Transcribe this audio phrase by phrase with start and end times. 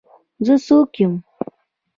[0.45, 1.13] زه څوک یم.